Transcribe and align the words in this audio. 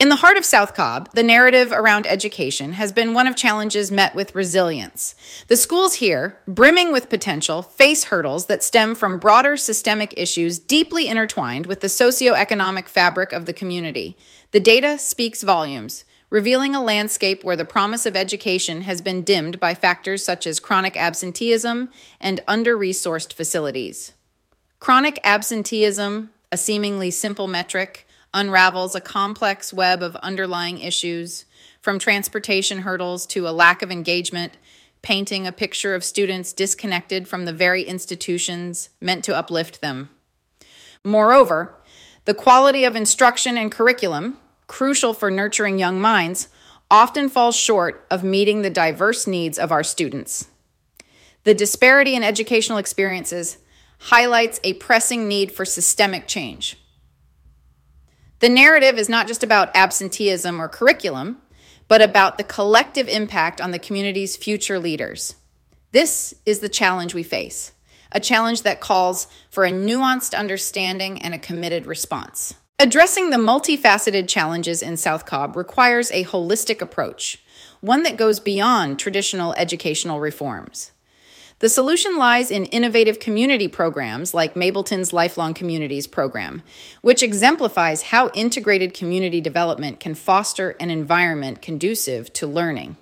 In 0.00 0.08
the 0.08 0.16
heart 0.16 0.38
of 0.38 0.46
South 0.46 0.74
Cobb, 0.74 1.10
the 1.12 1.22
narrative 1.22 1.72
around 1.72 2.06
education 2.06 2.72
has 2.72 2.90
been 2.90 3.12
one 3.12 3.26
of 3.26 3.36
challenges 3.36 3.92
met 3.92 4.14
with 4.14 4.34
resilience. 4.34 5.14
The 5.48 5.58
schools 5.58 5.96
here, 5.96 6.38
brimming 6.48 6.90
with 6.90 7.10
potential, 7.10 7.60
face 7.60 8.04
hurdles 8.04 8.46
that 8.46 8.62
stem 8.62 8.94
from 8.94 9.18
broader 9.18 9.58
systemic 9.58 10.14
issues 10.16 10.58
deeply 10.58 11.06
intertwined 11.06 11.66
with 11.66 11.80
the 11.80 11.86
socioeconomic 11.88 12.88
fabric 12.88 13.34
of 13.34 13.44
the 13.44 13.52
community. 13.52 14.16
The 14.52 14.60
data 14.60 14.96
speaks 14.96 15.42
volumes, 15.42 16.06
revealing 16.30 16.74
a 16.74 16.82
landscape 16.82 17.44
where 17.44 17.56
the 17.56 17.66
promise 17.66 18.06
of 18.06 18.16
education 18.16 18.80
has 18.80 19.02
been 19.02 19.20
dimmed 19.20 19.60
by 19.60 19.74
factors 19.74 20.24
such 20.24 20.46
as 20.46 20.60
chronic 20.60 20.96
absenteeism 20.96 21.90
and 22.18 22.40
under 22.48 22.74
resourced 22.74 23.34
facilities. 23.34 24.14
Chronic 24.78 25.20
absenteeism, 25.24 26.30
a 26.50 26.56
seemingly 26.56 27.10
simple 27.10 27.46
metric, 27.46 28.06
unravels 28.32 28.94
a 28.94 29.00
complex 29.00 29.72
web 29.72 30.02
of 30.02 30.16
underlying 30.16 30.78
issues, 30.78 31.44
from 31.80 31.98
transportation 31.98 32.80
hurdles 32.80 33.26
to 33.26 33.48
a 33.48 33.50
lack 33.50 33.82
of 33.82 33.90
engagement, 33.90 34.56
painting 35.02 35.46
a 35.46 35.52
picture 35.52 35.94
of 35.94 36.04
students 36.04 36.52
disconnected 36.52 37.26
from 37.26 37.44
the 37.44 37.52
very 37.52 37.82
institutions 37.82 38.90
meant 39.00 39.24
to 39.24 39.36
uplift 39.36 39.80
them. 39.80 40.10
Moreover, 41.04 41.74
the 42.26 42.34
quality 42.34 42.84
of 42.84 42.94
instruction 42.94 43.56
and 43.56 43.72
curriculum, 43.72 44.36
crucial 44.66 45.14
for 45.14 45.30
nurturing 45.30 45.78
young 45.78 46.00
minds, 46.00 46.48
often 46.90 47.28
falls 47.28 47.56
short 47.56 48.06
of 48.10 48.22
meeting 48.22 48.62
the 48.62 48.70
diverse 48.70 49.26
needs 49.26 49.58
of 49.58 49.72
our 49.72 49.82
students. 49.82 50.48
The 51.44 51.54
disparity 51.54 52.14
in 52.14 52.22
educational 52.22 52.78
experiences 52.78 53.58
highlights 53.98 54.60
a 54.62 54.74
pressing 54.74 55.26
need 55.26 55.52
for 55.52 55.64
systemic 55.64 56.26
change. 56.26 56.76
The 58.40 58.48
narrative 58.48 58.98
is 58.98 59.10
not 59.10 59.26
just 59.26 59.44
about 59.44 59.70
absenteeism 59.74 60.60
or 60.60 60.68
curriculum, 60.68 61.42
but 61.88 62.00
about 62.00 62.38
the 62.38 62.44
collective 62.44 63.06
impact 63.06 63.60
on 63.60 63.70
the 63.70 63.78
community's 63.78 64.34
future 64.34 64.78
leaders. 64.78 65.34
This 65.92 66.34
is 66.46 66.60
the 66.60 66.70
challenge 66.70 67.12
we 67.12 67.22
face, 67.22 67.72
a 68.12 68.18
challenge 68.18 68.62
that 68.62 68.80
calls 68.80 69.26
for 69.50 69.66
a 69.66 69.70
nuanced 69.70 70.34
understanding 70.34 71.20
and 71.20 71.34
a 71.34 71.38
committed 71.38 71.84
response. 71.84 72.54
Addressing 72.78 73.28
the 73.28 73.36
multifaceted 73.36 74.26
challenges 74.26 74.80
in 74.80 74.96
South 74.96 75.26
Cobb 75.26 75.54
requires 75.54 76.10
a 76.10 76.24
holistic 76.24 76.80
approach, 76.80 77.44
one 77.82 78.04
that 78.04 78.16
goes 78.16 78.40
beyond 78.40 78.98
traditional 78.98 79.52
educational 79.58 80.18
reforms. 80.18 80.92
The 81.60 81.68
solution 81.68 82.16
lies 82.16 82.50
in 82.50 82.64
innovative 82.64 83.20
community 83.20 83.68
programs 83.68 84.32
like 84.32 84.54
Mableton's 84.54 85.12
Lifelong 85.12 85.52
Communities 85.52 86.06
program, 86.06 86.62
which 87.02 87.22
exemplifies 87.22 88.04
how 88.04 88.30
integrated 88.30 88.94
community 88.94 89.42
development 89.42 90.00
can 90.00 90.14
foster 90.14 90.70
an 90.80 90.88
environment 90.88 91.60
conducive 91.60 92.32
to 92.32 92.46
learning. 92.46 92.96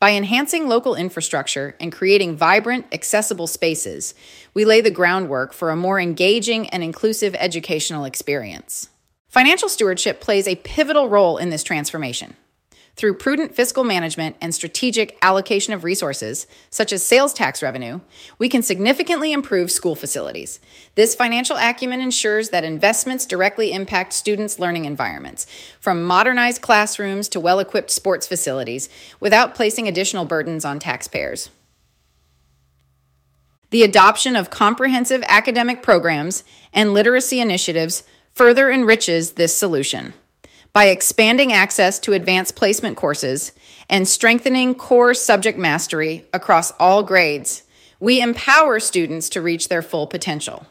By 0.00 0.12
enhancing 0.12 0.66
local 0.66 0.94
infrastructure 0.94 1.76
and 1.78 1.92
creating 1.92 2.36
vibrant, 2.36 2.86
accessible 2.90 3.46
spaces, 3.46 4.14
we 4.54 4.64
lay 4.64 4.80
the 4.80 4.90
groundwork 4.90 5.52
for 5.52 5.68
a 5.68 5.76
more 5.76 6.00
engaging 6.00 6.70
and 6.70 6.82
inclusive 6.82 7.34
educational 7.34 8.06
experience. 8.06 8.88
Financial 9.28 9.68
stewardship 9.68 10.22
plays 10.22 10.48
a 10.48 10.56
pivotal 10.56 11.10
role 11.10 11.36
in 11.36 11.50
this 11.50 11.62
transformation. 11.62 12.34
Through 12.96 13.18
prudent 13.18 13.54
fiscal 13.54 13.84
management 13.84 14.36
and 14.40 14.54
strategic 14.54 15.18
allocation 15.20 15.74
of 15.74 15.84
resources, 15.84 16.46
such 16.70 16.94
as 16.94 17.02
sales 17.02 17.34
tax 17.34 17.62
revenue, 17.62 18.00
we 18.38 18.48
can 18.48 18.62
significantly 18.62 19.34
improve 19.34 19.70
school 19.70 19.94
facilities. 19.94 20.60
This 20.94 21.14
financial 21.14 21.58
acumen 21.58 22.00
ensures 22.00 22.48
that 22.50 22.64
investments 22.64 23.26
directly 23.26 23.70
impact 23.72 24.14
students' 24.14 24.58
learning 24.58 24.86
environments, 24.86 25.46
from 25.78 26.04
modernized 26.04 26.62
classrooms 26.62 27.28
to 27.28 27.40
well 27.40 27.58
equipped 27.58 27.90
sports 27.90 28.26
facilities, 28.26 28.88
without 29.20 29.54
placing 29.54 29.86
additional 29.86 30.24
burdens 30.24 30.64
on 30.64 30.78
taxpayers. 30.78 31.50
The 33.70 33.82
adoption 33.82 34.36
of 34.36 34.48
comprehensive 34.48 35.22
academic 35.28 35.82
programs 35.82 36.44
and 36.72 36.94
literacy 36.94 37.40
initiatives 37.40 38.04
further 38.32 38.70
enriches 38.70 39.32
this 39.32 39.54
solution 39.54 40.14
by 40.76 40.88
expanding 40.88 41.54
access 41.54 41.98
to 41.98 42.12
advanced 42.12 42.54
placement 42.54 42.98
courses 42.98 43.52
and 43.88 44.06
strengthening 44.06 44.74
core 44.74 45.14
subject 45.14 45.58
mastery 45.58 46.26
across 46.34 46.70
all 46.72 47.02
grades, 47.02 47.62
we 47.98 48.20
empower 48.20 48.78
students 48.78 49.30
to 49.30 49.40
reach 49.40 49.68
their 49.70 49.80
full 49.80 50.06
potential. 50.06 50.66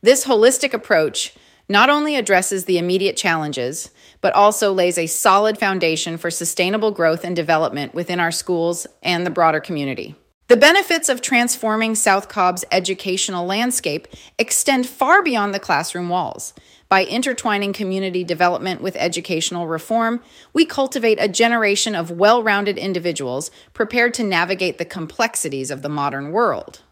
This 0.00 0.24
holistic 0.24 0.72
approach 0.72 1.34
not 1.68 1.90
only 1.90 2.16
addresses 2.16 2.64
the 2.64 2.78
immediate 2.78 3.18
challenges, 3.18 3.90
but 4.22 4.32
also 4.32 4.72
lays 4.72 4.96
a 4.96 5.06
solid 5.06 5.58
foundation 5.58 6.16
for 6.16 6.30
sustainable 6.30 6.90
growth 6.90 7.22
and 7.22 7.36
development 7.36 7.92
within 7.92 8.18
our 8.18 8.32
schools 8.32 8.86
and 9.02 9.26
the 9.26 9.30
broader 9.30 9.60
community. 9.60 10.14
The 10.48 10.56
benefits 10.56 11.08
of 11.08 11.20
transforming 11.20 11.94
South 11.94 12.28
Cobb's 12.28 12.64
educational 12.70 13.44
landscape 13.44 14.08
extend 14.38 14.86
far 14.86 15.22
beyond 15.22 15.52
the 15.52 15.60
classroom 15.60 16.08
walls. 16.08 16.54
By 16.88 17.04
intertwining 17.04 17.72
community 17.72 18.22
development 18.22 18.80
with 18.80 18.94
educational 18.96 19.66
reform, 19.66 20.22
we 20.52 20.64
cultivate 20.64 21.18
a 21.20 21.28
generation 21.28 21.96
of 21.96 22.12
well 22.12 22.42
rounded 22.42 22.78
individuals 22.78 23.50
prepared 23.74 24.14
to 24.14 24.22
navigate 24.22 24.78
the 24.78 24.84
complexities 24.84 25.70
of 25.72 25.82
the 25.82 25.88
modern 25.88 26.30
world. 26.30 26.82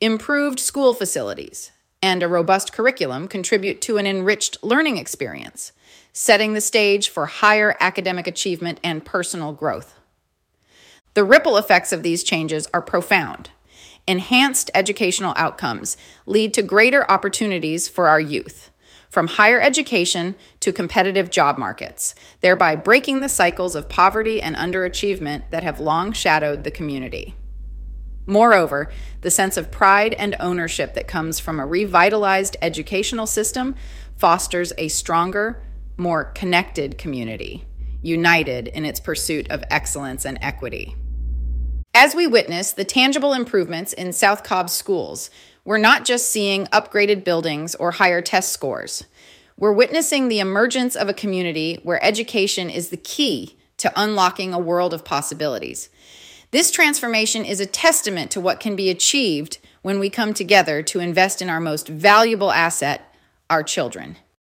Improved 0.00 0.60
school 0.60 0.94
facilities 0.94 1.72
and 2.00 2.22
a 2.22 2.28
robust 2.28 2.72
curriculum 2.72 3.26
contribute 3.26 3.80
to 3.80 3.96
an 3.96 4.06
enriched 4.06 4.62
learning 4.62 4.98
experience, 4.98 5.72
setting 6.12 6.52
the 6.52 6.60
stage 6.60 7.08
for 7.08 7.26
higher 7.26 7.76
academic 7.80 8.28
achievement 8.28 8.78
and 8.84 9.04
personal 9.04 9.52
growth. 9.52 9.96
The 11.14 11.24
ripple 11.24 11.56
effects 11.56 11.92
of 11.92 12.04
these 12.04 12.22
changes 12.22 12.68
are 12.72 12.80
profound. 12.80 13.50
Enhanced 14.06 14.70
educational 14.74 15.34
outcomes 15.36 15.96
lead 16.24 16.54
to 16.54 16.62
greater 16.62 17.10
opportunities 17.10 17.88
for 17.88 18.06
our 18.06 18.20
youth 18.20 18.70
from 19.10 19.26
higher 19.26 19.60
education 19.60 20.34
to 20.60 20.72
competitive 20.72 21.30
job 21.30 21.58
markets, 21.58 22.14
thereby 22.40 22.76
breaking 22.76 23.20
the 23.20 23.28
cycles 23.28 23.74
of 23.74 23.88
poverty 23.88 24.40
and 24.40 24.56
underachievement 24.56 25.42
that 25.50 25.62
have 25.62 25.80
long 25.80 26.12
shadowed 26.12 26.64
the 26.64 26.70
community. 26.70 27.34
Moreover, 28.26 28.90
the 29.22 29.30
sense 29.30 29.56
of 29.56 29.70
pride 29.70 30.12
and 30.14 30.36
ownership 30.38 30.92
that 30.94 31.08
comes 31.08 31.40
from 31.40 31.58
a 31.58 31.66
revitalized 31.66 32.58
educational 32.60 33.26
system 33.26 33.74
fosters 34.16 34.72
a 34.76 34.88
stronger, 34.88 35.62
more 35.96 36.24
connected 36.24 36.98
community, 36.98 37.64
united 38.02 38.68
in 38.68 38.84
its 38.84 39.00
pursuit 39.00 39.50
of 39.50 39.64
excellence 39.70 40.26
and 40.26 40.38
equity. 40.42 40.94
As 41.94 42.14
we 42.14 42.26
witness 42.26 42.70
the 42.70 42.84
tangible 42.84 43.32
improvements 43.32 43.94
in 43.94 44.12
South 44.12 44.44
Cobb 44.44 44.68
schools, 44.68 45.30
we're 45.68 45.76
not 45.76 46.06
just 46.06 46.30
seeing 46.30 46.64
upgraded 46.68 47.24
buildings 47.24 47.74
or 47.74 47.90
higher 47.90 48.22
test 48.22 48.52
scores. 48.52 49.04
We're 49.58 49.70
witnessing 49.70 50.28
the 50.28 50.40
emergence 50.40 50.96
of 50.96 51.10
a 51.10 51.12
community 51.12 51.78
where 51.82 52.02
education 52.02 52.70
is 52.70 52.88
the 52.88 52.96
key 52.96 53.58
to 53.76 53.92
unlocking 53.94 54.54
a 54.54 54.58
world 54.58 54.94
of 54.94 55.04
possibilities. 55.04 55.90
This 56.52 56.70
transformation 56.70 57.44
is 57.44 57.60
a 57.60 57.66
testament 57.66 58.30
to 58.30 58.40
what 58.40 58.60
can 58.60 58.76
be 58.76 58.88
achieved 58.88 59.58
when 59.82 59.98
we 59.98 60.08
come 60.08 60.32
together 60.32 60.82
to 60.84 61.00
invest 61.00 61.42
in 61.42 61.50
our 61.50 61.60
most 61.60 61.86
valuable 61.86 62.50
asset, 62.50 63.14
our 63.50 63.62
children. 63.62 64.16